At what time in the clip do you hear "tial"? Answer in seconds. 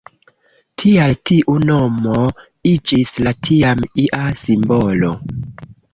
0.83-1.11